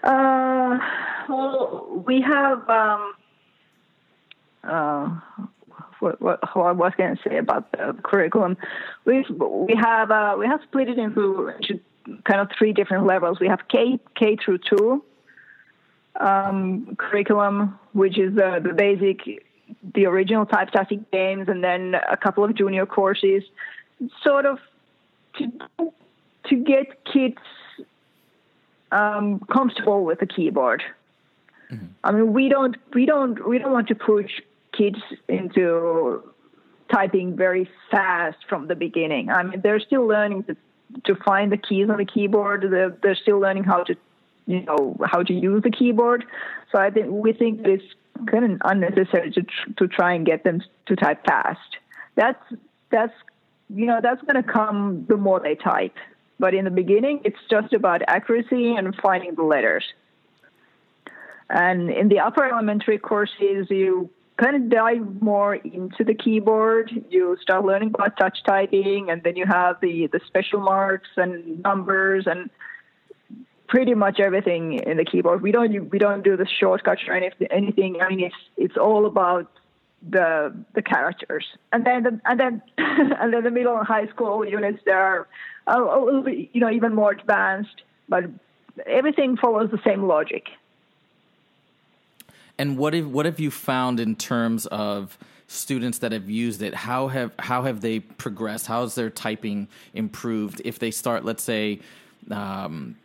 Uh, 0.02 0.78
well, 1.28 2.02
we 2.06 2.20
have. 2.20 2.68
Um, 2.68 3.14
uh, 4.62 5.20
what, 6.04 6.20
what, 6.20 6.38
I 6.54 6.72
was 6.72 6.92
going 6.96 7.16
to 7.16 7.22
say 7.28 7.36
about 7.38 7.72
the 7.72 7.96
curriculum, 8.02 8.56
we 9.06 9.24
we 9.70 9.74
have 9.74 10.10
uh, 10.10 10.36
we 10.38 10.46
have 10.46 10.60
split 10.68 10.88
it 10.88 10.98
into, 10.98 11.48
into 11.48 11.80
kind 12.24 12.40
of 12.42 12.48
three 12.56 12.72
different 12.72 13.04
levels. 13.06 13.40
We 13.40 13.48
have 13.48 13.62
K 13.68 13.98
K 14.14 14.36
through 14.36 14.58
two 14.70 15.02
um, 16.20 16.96
curriculum, 16.96 17.78
which 17.92 18.16
is 18.18 18.34
the, 18.34 18.60
the 18.62 18.74
basic, 18.74 19.18
the 19.94 20.04
original 20.06 20.44
Typetastic 20.46 21.02
games, 21.10 21.48
and 21.48 21.64
then 21.64 21.82
a 22.16 22.16
couple 22.16 22.44
of 22.44 22.54
junior 22.54 22.86
courses, 22.86 23.42
sort 24.22 24.46
of 24.46 24.58
to 25.38 25.44
to 26.48 26.54
get 26.72 26.86
kids 27.04 27.42
um, 28.92 29.40
comfortable 29.56 30.04
with 30.04 30.20
the 30.20 30.26
keyboard. 30.26 30.82
I 32.04 32.12
mean, 32.12 32.32
we 32.32 32.48
don't 32.48 32.76
we 32.92 33.06
don't 33.06 33.36
we 33.48 33.58
don't 33.58 33.72
want 33.72 33.88
to 33.88 33.96
push 33.96 34.30
kids 34.76 34.98
into 35.28 36.22
typing 36.92 37.36
very 37.36 37.68
fast 37.90 38.38
from 38.48 38.66
the 38.68 38.74
beginning. 38.74 39.30
I 39.30 39.42
mean, 39.42 39.60
they're 39.62 39.80
still 39.80 40.06
learning 40.06 40.44
to 40.44 40.56
to 41.04 41.14
find 41.16 41.50
the 41.50 41.56
keys 41.56 41.88
on 41.90 41.96
the 41.96 42.04
keyboard. 42.04 42.66
They're, 42.70 42.96
they're 43.02 43.16
still 43.16 43.40
learning 43.40 43.64
how 43.64 43.82
to, 43.84 43.96
you 44.46 44.60
know, 44.60 44.96
how 45.04 45.22
to 45.22 45.32
use 45.32 45.62
the 45.62 45.70
keyboard. 45.70 46.24
So 46.70 46.78
I 46.78 46.90
think 46.90 47.08
we 47.10 47.32
think 47.32 47.62
that 47.62 47.70
it's 47.70 47.84
kind 48.26 48.44
of 48.44 48.60
unnecessary 48.64 49.30
to 49.32 49.44
to 49.76 49.88
try 49.88 50.14
and 50.14 50.24
get 50.24 50.44
them 50.44 50.62
to 50.86 50.96
type 50.96 51.24
fast. 51.24 51.78
That's 52.14 52.42
that's 52.90 53.14
you 53.70 53.86
know 53.86 54.00
that's 54.02 54.22
going 54.22 54.42
to 54.42 54.48
come 54.48 55.06
the 55.08 55.16
more 55.16 55.40
they 55.40 55.56
type. 55.56 55.96
But 56.38 56.54
in 56.54 56.64
the 56.64 56.70
beginning, 56.70 57.22
it's 57.24 57.38
just 57.48 57.72
about 57.72 58.02
accuracy 58.06 58.74
and 58.74 58.94
finding 58.96 59.34
the 59.34 59.42
letters. 59.42 59.84
And 61.48 61.90
in 61.90 62.08
the 62.08 62.20
upper 62.20 62.44
elementary 62.44 62.98
courses, 62.98 63.68
you 63.70 64.10
kind 64.36 64.56
of 64.56 64.68
dive 64.68 65.22
more 65.22 65.54
into 65.54 66.04
the 66.04 66.14
keyboard. 66.14 66.90
You 67.08 67.36
start 67.40 67.64
learning 67.64 67.92
about 67.94 68.16
touch 68.16 68.38
typing, 68.46 69.10
and 69.10 69.22
then 69.22 69.36
you 69.36 69.46
have 69.46 69.80
the, 69.80 70.08
the 70.08 70.20
special 70.26 70.60
marks 70.60 71.08
and 71.16 71.62
numbers 71.62 72.26
and 72.26 72.50
pretty 73.68 73.94
much 73.94 74.20
everything 74.20 74.74
in 74.74 74.96
the 74.96 75.04
keyboard. 75.04 75.42
We 75.42 75.52
don't 75.52 75.90
we 75.90 75.98
don't 75.98 76.22
do 76.22 76.36
the 76.36 76.46
shortcuts 76.46 77.02
or 77.06 77.14
anything. 77.14 77.48
anything. 77.50 78.00
I 78.00 78.08
mean, 78.08 78.20
it's 78.20 78.34
it's 78.56 78.76
all 78.76 79.06
about 79.06 79.50
the 80.08 80.54
the 80.74 80.82
characters, 80.82 81.46
and 81.72 81.86
then 81.86 82.02
the, 82.02 82.20
and 82.24 82.38
then 82.38 82.62
and 82.78 83.32
then 83.32 83.44
the 83.44 83.50
middle 83.50 83.76
and 83.76 83.86
high 83.86 84.06
school 84.08 84.44
units 84.44 84.80
they 84.84 84.92
are 84.92 85.28
a 85.66 85.78
little 85.80 86.22
bit 86.22 86.50
you 86.52 86.60
know 86.60 86.70
even 86.70 86.94
more 86.94 87.12
advanced, 87.12 87.82
but 88.08 88.24
everything 88.86 89.36
follows 89.36 89.70
the 89.70 89.80
same 89.84 90.04
logic. 90.04 90.48
And 92.58 92.78
what 92.78 92.94
have 92.94 93.08
what 93.08 93.26
have 93.26 93.40
you 93.40 93.50
found 93.50 94.00
in 94.00 94.14
terms 94.16 94.66
of 94.66 95.18
students 95.46 95.98
that 95.98 96.12
have 96.12 96.30
used 96.30 96.62
it? 96.62 96.74
How 96.74 97.08
have 97.08 97.32
how 97.38 97.62
have 97.62 97.80
they 97.80 98.00
progressed? 98.00 98.66
How 98.66 98.82
has 98.82 98.94
their 98.94 99.10
typing 99.10 99.68
improved? 99.92 100.62
If 100.64 100.78
they 100.78 100.90
start, 100.90 101.24
let's 101.24 101.42
say, 101.42 101.80
um, 102.30 102.96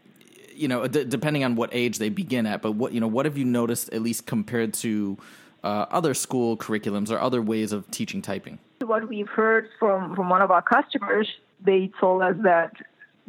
you 0.55 0.67
know, 0.67 0.87
d- 0.87 1.05
depending 1.05 1.43
on 1.43 1.55
what 1.55 1.69
age 1.71 1.97
they 1.97 2.09
begin 2.09 2.45
at, 2.45 2.61
but 2.61 2.73
what 2.73 2.93
you 2.93 2.99
know, 2.99 3.07
what 3.07 3.25
have 3.25 3.37
you 3.37 3.45
noticed 3.45 3.89
at 3.91 4.01
least 4.01 4.25
compared 4.25 4.73
to 4.75 5.17
uh, 5.63 5.85
other 5.89 6.13
school 6.13 6.55
curriculums 6.55 7.11
or 7.11 7.19
other 7.19 7.41
ways 7.41 7.71
of 7.71 7.89
teaching 7.91 8.21
typing? 8.21 8.59
What 8.81 9.07
we've 9.09 9.27
heard 9.27 9.69
from 9.79 10.15
from 10.15 10.29
one 10.29 10.41
of 10.41 10.51
our 10.51 10.61
customers, 10.61 11.27
they 11.63 11.91
told 11.99 12.21
us 12.21 12.35
that 12.43 12.73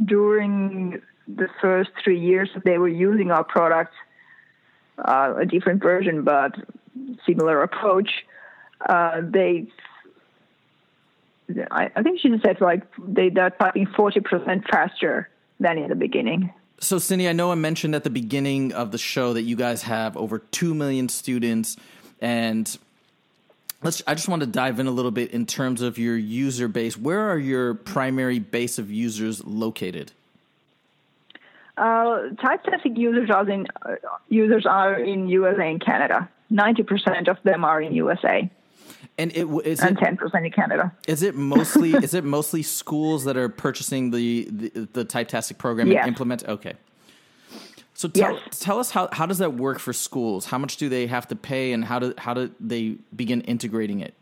during 0.05 1.00
the 1.29 1.49
first 1.61 1.91
three 2.03 2.19
years 2.19 2.49
they 2.65 2.79
were 2.79 2.89
using 2.89 3.31
our 3.31 3.45
product, 3.45 3.93
uh, 5.04 5.35
a 5.38 5.47
different 5.47 5.83
version 5.83 6.23
but 6.23 6.54
similar 7.26 7.62
approach, 7.62 8.11
uh, 8.88 9.21
they. 9.23 9.66
I, 11.71 11.90
I 11.97 12.02
think 12.02 12.21
she 12.21 12.30
said 12.45 12.61
like 12.61 12.83
they, 12.99 13.28
they're 13.28 13.50
typing 13.50 13.87
forty 13.97 14.21
percent 14.21 14.64
faster 14.71 15.28
than 15.59 15.78
in 15.78 15.88
the 15.88 15.97
beginning. 15.97 16.52
So, 16.83 16.99
Cindy, 16.99 17.28
I 17.28 17.33
know 17.33 17.52
I 17.52 17.57
mentioned 17.57 17.95
at 17.95 18.04
the 18.04 18.11
beginning 18.11 18.73
of 18.73 18.90
the 18.90 18.97
show 18.97 19.35
that 19.35 19.42
you 19.42 19.54
guys 19.54 19.83
have 19.83 20.16
over 20.16 20.38
2 20.38 20.75
million 20.75 21.11
students. 21.11 21.76
And 22.23 22.78
let's, 23.83 24.02
I 24.07 24.14
just 24.14 24.28
want 24.28 24.40
to 24.40 24.47
dive 24.47 24.80
in 24.80 24.87
a 24.87 24.90
little 24.90 25.11
bit 25.11 25.33
in 25.33 25.45
terms 25.45 25.83
of 25.83 25.99
your 25.99 26.16
user 26.16 26.69
base. 26.69 26.97
Where 26.97 27.30
are 27.30 27.38
your 27.38 27.75
primary 27.75 28.38
base 28.38 28.78
of 28.78 28.90
users 28.90 29.45
located? 29.45 30.12
Uh, 31.77 32.31
Typetastic 32.35 32.97
users 32.99 33.31
are 33.31 33.49
in 33.49 33.67
uh, 33.83 33.95
users 34.29 34.67
are 34.67 34.95
in 34.99 35.29
USA 35.29 35.71
and 35.71 35.81
Canada. 35.85 36.29
Ninety 36.50 36.83
percent 36.83 37.29
of 37.29 37.39
them 37.45 37.65
are 37.65 37.81
in 37.81 37.93
USA, 37.95 38.50
And 39.19 39.31
it 39.37 39.47
is 39.65 39.81
and 39.81 39.97
ten 39.97 40.17
percent 40.17 40.45
in 40.47 40.53
Canada. 40.53 40.93
is 41.07 41.23
it 41.23 41.35
mostly 41.37 41.93
is 42.03 42.12
it 42.15 42.25
mostly 42.25 42.62
schools 42.62 43.25
that 43.25 43.37
are 43.37 43.49
purchasing 43.49 44.11
the 44.11 44.49
the, 44.50 44.89
the 44.93 45.05
Typetastic 45.05 45.59
program 45.59 45.87
Yes. 45.89 46.00
and 46.03 46.09
implement? 46.09 46.45
Okay. 46.49 46.75
So 47.95 48.09
tell, 48.09 48.33
Yes. 48.35 48.59
tell 48.61 48.79
us 48.79 48.91
how, 48.91 49.11
how 49.12 49.27
does 49.27 49.39
that 49.39 49.55
work 49.55 49.79
for 49.79 49.93
schools? 49.93 50.47
How 50.47 50.57
much 50.57 50.79
do 50.79 50.89
they 50.89 51.07
have 51.07 51.29
to 51.29 51.37
pay, 51.37 51.73
and 51.73 51.85
how 51.85 51.99
do 51.99 52.15
how 52.19 52.35
do 52.35 52.50
they 52.59 52.97
begin 53.15 53.43
integrating 53.43 54.00
it? 54.00 54.15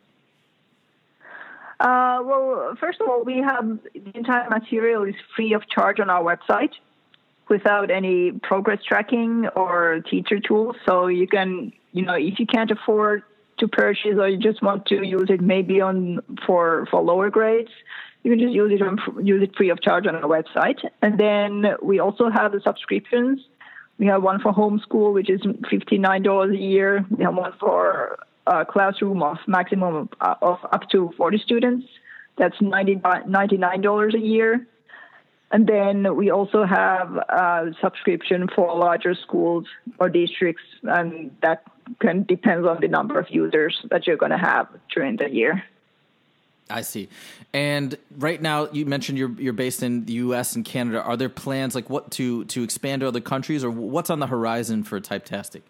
Uh, 1.81 2.19
well, 2.25 2.75
first 2.81 3.00
of 3.00 3.09
all, 3.09 3.23
we 3.23 3.38
have 3.38 3.78
the 3.95 4.11
entire 4.17 4.50
material 4.50 5.05
is 5.05 5.14
free 5.37 5.52
of 5.55 5.62
charge 5.69 6.00
on 6.00 6.11
our 6.11 6.23
website 6.23 6.73
without 7.49 7.90
any 7.90 8.33
progress 8.33 8.81
tracking 8.87 9.47
or 9.57 10.00
teacher 10.11 10.38
tools. 10.40 10.76
So 10.87 11.07
you 11.07 11.26
can, 11.26 11.73
you 11.93 12.05
know, 12.05 12.14
if 12.14 12.38
you 12.38 12.47
can't 12.47 12.71
afford 12.71 13.23
to 13.59 13.69
purchase 13.69 14.17
or 14.19 14.28
you 14.28 14.38
just 14.38 14.62
want 14.62 14.87
to 14.87 15.05
use 15.05 15.28
it 15.31 15.40
maybe 15.40 15.81
on 15.81 16.21
for 16.47 16.87
for 16.90 17.02
lower 17.02 17.31
grades, 17.31 17.71
you 18.23 18.31
can 18.31 18.40
just 18.40 18.52
use 18.52 18.73
it 18.73 18.83
on 18.83 18.99
use 19.26 19.43
it 19.43 19.57
free 19.57 19.71
of 19.71 19.81
charge 19.83 20.07
on 20.07 20.14
our 20.17 20.23
website. 20.23 20.78
And 21.02 21.19
then 21.19 21.75
we 21.83 21.99
also 21.99 22.31
have 22.31 22.52
the 22.52 22.61
subscriptions. 22.61 23.40
We 23.99 24.07
have 24.07 24.23
one 24.23 24.40
for 24.40 24.52
homeschool, 24.52 25.12
which 25.12 25.28
is 25.28 25.40
fifty 25.69 25.99
nine 25.99 26.23
dollars 26.23 26.52
a 26.52 26.61
year. 26.61 27.05
We 27.11 27.25
have 27.25 27.35
one 27.35 27.52
for 27.59 28.19
a 28.47 28.64
classroom 28.64 29.23
of 29.23 29.38
maximum 29.47 30.09
of, 30.21 30.37
of 30.40 30.59
up 30.73 30.88
to 30.90 31.12
forty 31.17 31.38
students. 31.38 31.87
That's 32.37 32.55
ninety 32.61 33.57
nine 33.57 33.81
dollars 33.81 34.14
a 34.14 34.21
year. 34.21 34.67
And 35.50 35.67
then 35.67 36.14
we 36.14 36.31
also 36.31 36.64
have 36.64 37.17
a 37.17 37.75
subscription 37.81 38.49
for 38.55 38.76
larger 38.76 39.14
schools 39.14 39.64
or 39.99 40.11
districts, 40.11 40.62
and 40.83 41.35
that 41.40 41.62
can 42.00 42.25
depends 42.25 42.67
on 42.67 42.81
the 42.81 42.88
number 42.88 43.19
of 43.19 43.31
users 43.31 43.81
that 43.90 44.07
you're 44.07 44.19
going 44.19 44.33
to 44.33 44.38
have 44.38 44.69
during 44.95 45.17
the 45.17 45.31
year. 45.31 45.64
I 46.71 46.83
see. 46.83 47.09
And 47.55 47.97
right 48.19 48.40
now, 48.43 48.69
you 48.71 48.85
mentioned 48.85 49.17
you're 49.17 49.33
you're 49.40 49.55
based 49.55 49.83
in 49.83 50.05
the 50.05 50.14
U.S. 50.14 50.55
and 50.55 50.64
Canada. 50.64 51.02
Are 51.02 51.17
there 51.17 51.31
plans 51.31 51.75
like 51.75 51.88
what 51.88 52.11
to 52.12 52.45
to 52.47 52.62
expand 52.62 53.00
to 53.00 53.09
other 53.09 53.21
countries, 53.21 53.64
or 53.64 53.71
what's 53.71 54.11
on 54.11 54.19
the 54.19 54.26
horizon 54.26 54.85
for 54.85 55.00
Typetastic? 55.00 55.62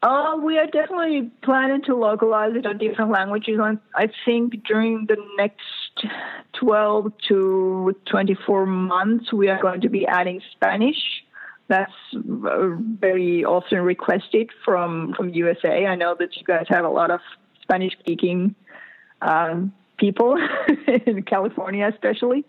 Uh, 0.00 0.36
we 0.40 0.56
are 0.58 0.66
definitely 0.66 1.28
planning 1.42 1.82
to 1.82 1.96
localize 1.96 2.54
it 2.54 2.64
on 2.66 2.78
different 2.78 3.10
languages. 3.10 3.58
And 3.60 3.80
I 3.96 4.08
think 4.24 4.64
during 4.64 5.06
the 5.06 5.16
next 5.36 5.64
12 6.54 7.12
to 7.28 7.96
24 8.06 8.66
months, 8.66 9.32
we 9.32 9.48
are 9.48 9.60
going 9.60 9.80
to 9.80 9.88
be 9.88 10.06
adding 10.06 10.40
Spanish. 10.52 10.96
That's 11.68 11.92
uh, 12.14 12.68
very 12.98 13.44
often 13.44 13.80
requested 13.80 14.50
from, 14.64 15.14
from 15.16 15.30
USA. 15.30 15.86
I 15.86 15.94
know 15.94 16.16
that 16.18 16.36
you 16.36 16.44
guys 16.44 16.66
have 16.68 16.84
a 16.84 16.88
lot 16.88 17.10
of 17.10 17.20
Spanish 17.62 17.92
speaking 17.98 18.54
um, 19.20 19.72
people 19.98 20.38
in 21.06 21.22
California, 21.22 21.88
especially 21.92 22.44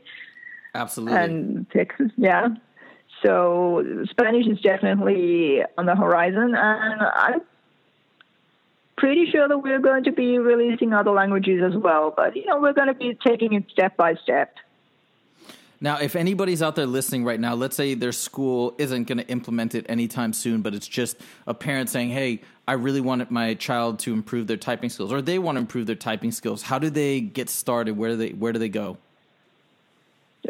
Absolutely. 0.73 1.17
and 1.17 1.69
Texas. 1.71 2.11
Yeah. 2.17 2.49
So 3.25 3.83
Spanish 4.09 4.47
is 4.47 4.61
definitely 4.61 5.61
on 5.77 5.85
the 5.85 5.95
horizon, 5.95 6.53
and 6.55 7.01
I'm 7.01 7.41
pretty 8.99 9.31
sure 9.31 9.47
that 9.47 9.57
we're 9.57 9.79
going 9.79 10.03
to 10.03 10.11
be 10.11 10.37
releasing 10.37 10.93
other 10.93 11.11
languages 11.11 11.61
as 11.63 11.75
well. 11.81 12.13
But 12.15 12.35
you 12.35 12.45
know, 12.45 12.59
we're 12.59 12.73
going 12.73 12.87
to 12.87 12.93
be 12.93 13.17
taking 13.25 13.53
it 13.53 13.63
step 13.71 13.95
by 13.97 14.15
step. 14.15 14.55
Now, 15.81 15.97
if 15.99 16.17
anybody's 16.17 16.61
out 16.61 16.75
there 16.75 16.85
listening 16.85 17.23
right 17.23 17.39
now, 17.39 17.55
let's 17.55 17.77
say 17.77 17.93
their 17.93 18.11
school 18.11 18.75
isn't 18.77 19.05
going 19.07 19.19
to 19.19 19.27
implement 19.29 19.75
it 19.75 19.85
anytime 19.87 20.33
soon, 20.33 20.61
but 20.61 20.75
it's 20.75 20.87
just 20.87 21.15
a 21.47 21.53
parent 21.53 21.89
saying, 21.89 22.09
"Hey, 22.09 22.41
I 22.67 22.73
really 22.73 22.99
want 22.99 23.31
my 23.31 23.53
child 23.53 23.99
to 23.99 24.11
improve 24.11 24.47
their 24.47 24.57
typing 24.57 24.89
skills," 24.89 25.13
or 25.13 25.21
they 25.21 25.39
want 25.39 25.55
to 25.55 25.61
improve 25.61 25.87
their 25.87 25.95
typing 25.95 26.33
skills. 26.33 26.63
How 26.63 26.77
do 26.79 26.89
they 26.89 27.21
get 27.21 27.49
started? 27.49 27.97
Where 27.97 28.09
do 28.09 28.17
they 28.17 28.29
Where 28.31 28.51
do 28.51 28.59
they 28.59 28.69
go? 28.69 28.97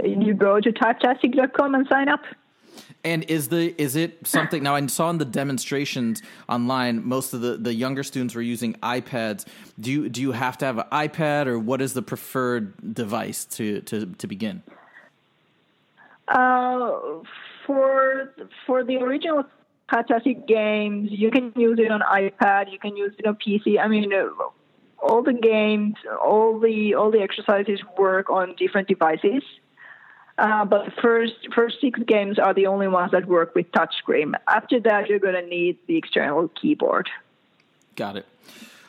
You 0.03 0.33
go 0.33 0.59
to 0.59 0.71
typetastic.com 0.71 1.75
and 1.75 1.87
sign 1.87 2.09
up. 2.09 2.21
And 3.03 3.23
is 3.25 3.47
the 3.47 3.73
is 3.81 3.95
it 3.95 4.27
something 4.27 4.61
now? 4.61 4.75
I 4.75 4.85
saw 4.87 5.09
in 5.09 5.19
the 5.19 5.25
demonstrations 5.25 6.21
online, 6.49 7.07
most 7.07 7.33
of 7.33 7.39
the, 7.39 7.55
the 7.55 7.73
younger 7.73 8.03
students 8.03 8.35
were 8.35 8.41
using 8.41 8.73
iPads. 8.83 9.45
Do 9.79 9.89
you 9.89 10.09
do 10.09 10.21
you 10.21 10.33
have 10.33 10.57
to 10.57 10.65
have 10.65 10.79
an 10.79 10.85
iPad, 10.91 11.47
or 11.47 11.57
what 11.57 11.81
is 11.81 11.93
the 11.93 12.01
preferred 12.01 12.93
device 12.93 13.45
to 13.45 13.79
to 13.81 14.05
to 14.05 14.27
begin? 14.27 14.63
Uh, 16.27 16.99
for 17.65 18.33
for 18.65 18.83
the 18.83 18.97
original 18.97 19.45
Typetastic 19.91 20.47
games, 20.47 21.09
you 21.11 21.31
can 21.31 21.51
use 21.55 21.79
it 21.79 21.91
on 21.91 22.01
iPad. 22.01 22.71
You 22.71 22.77
can 22.77 22.95
use 22.95 23.13
it 23.17 23.25
on 23.25 23.35
PC. 23.35 23.79
I 23.79 23.87
mean, 23.87 24.13
uh, 24.13 24.27
all 25.01 25.23
the 25.23 25.33
games, 25.33 25.95
all 26.23 26.59
the 26.59 26.93
all 26.93 27.11
the 27.11 27.21
exercises 27.21 27.79
work 27.97 28.29
on 28.29 28.55
different 28.55 28.87
devices. 28.87 29.41
Uh, 30.39 30.63
but 30.63 30.85
the 30.85 30.91
first 31.01 31.33
first 31.53 31.81
six 31.81 31.99
games 32.07 32.39
are 32.39 32.53
the 32.53 32.65
only 32.65 32.87
ones 32.87 33.11
that 33.11 33.27
work 33.27 33.53
with 33.55 33.69
touchscreen. 33.73 34.33
After 34.47 34.79
that, 34.79 35.09
you're 35.09 35.19
going 35.19 35.35
to 35.35 35.45
need 35.45 35.77
the 35.87 35.97
external 35.97 36.47
keyboard. 36.47 37.09
Got 37.97 38.15
it. 38.15 38.25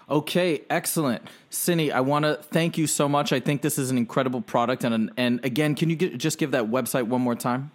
Okay, 0.08 0.62
excellent, 0.70 1.22
Cindy. 1.50 1.90
I 1.90 2.00
want 2.00 2.24
to 2.24 2.34
thank 2.36 2.78
you 2.78 2.86
so 2.86 3.08
much. 3.08 3.32
I 3.32 3.40
think 3.40 3.62
this 3.62 3.78
is 3.78 3.90
an 3.90 3.98
incredible 3.98 4.40
product, 4.40 4.84
and 4.84 5.10
and 5.16 5.44
again, 5.44 5.74
can 5.74 5.90
you 5.90 5.96
get, 5.96 6.18
just 6.18 6.38
give 6.38 6.52
that 6.52 6.66
website 6.66 7.08
one 7.08 7.20
more 7.20 7.34
time? 7.34 7.72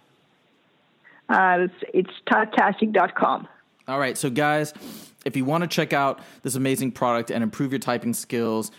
Uh, 1.28 1.66
it's 1.68 1.84
it's. 1.92 2.10
All 3.88 3.98
right, 3.98 4.16
so 4.16 4.30
guys, 4.30 4.72
if 5.26 5.36
you 5.36 5.44
want 5.44 5.64
to 5.64 5.68
check 5.68 5.92
out 5.92 6.20
this 6.42 6.54
amazing 6.54 6.92
product 6.92 7.30
and 7.30 7.42
improve 7.42 7.72
your 7.72 7.78
typing 7.78 8.14
skills, 8.14 8.70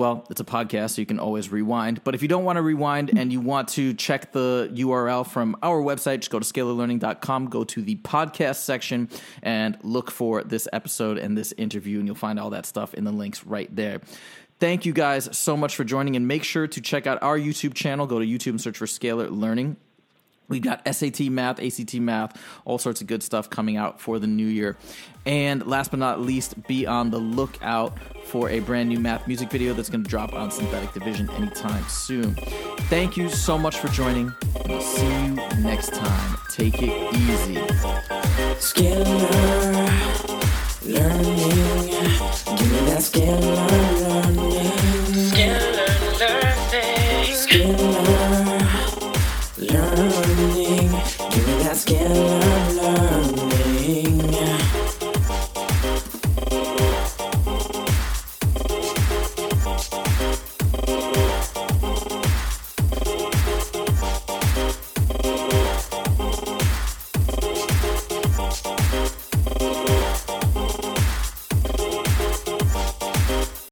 well, 0.00 0.26
it's 0.30 0.40
a 0.40 0.44
podcast, 0.44 0.92
so 0.92 1.02
you 1.02 1.06
can 1.06 1.20
always 1.20 1.52
rewind. 1.52 2.02
But 2.02 2.14
if 2.14 2.22
you 2.22 2.28
don't 2.28 2.44
want 2.44 2.56
to 2.56 2.62
rewind 2.62 3.16
and 3.18 3.30
you 3.30 3.38
want 3.38 3.68
to 3.68 3.92
check 3.92 4.32
the 4.32 4.70
URL 4.72 5.26
from 5.26 5.54
our 5.62 5.82
website, 5.82 6.20
just 6.20 6.30
go 6.30 6.38
to 6.38 6.52
scalarlearning.com, 6.52 7.48
go 7.48 7.64
to 7.64 7.82
the 7.82 7.96
podcast 7.96 8.56
section, 8.56 9.10
and 9.42 9.76
look 9.82 10.10
for 10.10 10.42
this 10.42 10.66
episode 10.72 11.18
and 11.18 11.36
this 11.36 11.52
interview, 11.58 11.98
and 11.98 12.08
you'll 12.08 12.16
find 12.16 12.40
all 12.40 12.48
that 12.48 12.64
stuff 12.64 12.94
in 12.94 13.04
the 13.04 13.12
links 13.12 13.44
right 13.44 13.68
there. 13.76 14.00
Thank 14.58 14.86
you 14.86 14.94
guys 14.94 15.36
so 15.36 15.54
much 15.54 15.76
for 15.76 15.84
joining, 15.84 16.16
and 16.16 16.26
make 16.26 16.44
sure 16.44 16.66
to 16.66 16.80
check 16.80 17.06
out 17.06 17.22
our 17.22 17.38
YouTube 17.38 17.74
channel. 17.74 18.06
Go 18.06 18.18
to 18.18 18.24
YouTube 18.24 18.52
and 18.52 18.60
search 18.60 18.78
for 18.78 18.86
Scalar 18.86 19.30
Learning. 19.30 19.76
We've 20.50 20.60
got 20.60 20.82
SAT 20.94 21.20
math, 21.30 21.60
ACT 21.60 21.94
math, 21.94 22.36
all 22.64 22.76
sorts 22.78 23.00
of 23.00 23.06
good 23.06 23.22
stuff 23.22 23.48
coming 23.48 23.76
out 23.76 24.00
for 24.00 24.18
the 24.18 24.26
new 24.26 24.46
year. 24.46 24.76
And 25.24 25.66
last 25.66 25.90
but 25.90 26.00
not 26.00 26.20
least, 26.20 26.66
be 26.66 26.86
on 26.86 27.10
the 27.10 27.18
lookout 27.18 27.96
for 28.24 28.50
a 28.50 28.60
brand 28.60 28.88
new 28.88 28.98
math 28.98 29.26
music 29.26 29.50
video 29.50 29.72
that's 29.74 29.88
going 29.88 30.02
to 30.02 30.10
drop 30.10 30.32
on 30.32 30.50
Synthetic 30.50 30.92
Division 30.92 31.30
anytime 31.30 31.84
soon. 31.88 32.34
Thank 32.88 33.16
you 33.16 33.28
so 33.28 33.56
much 33.56 33.78
for 33.78 33.88
joining, 33.88 34.32
we'll 34.68 34.80
see 34.80 35.06
you 35.06 35.34
next 35.60 35.94
time. 35.94 36.36
Take 36.50 36.82
it 36.82 37.14
easy. 37.14 37.54
Scalar 38.58 39.70
learning. 40.84 41.36
Give 42.56 42.72
me 42.72 42.78
that. 42.86 43.00
Scalar 43.00 44.29